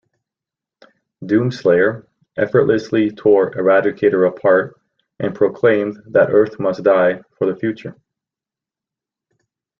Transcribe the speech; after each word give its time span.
Doomslayer 1.23 2.07
effortlessly 2.35 3.11
tore 3.11 3.51
Eradicator 3.51 4.27
apart 4.27 4.81
and 5.19 5.35
proclaimed 5.35 6.01
that 6.07 6.31
Earth 6.31 6.59
must 6.59 6.81
die 6.81 7.21
for 7.37 7.45
the 7.45 7.55
future. 7.59 7.95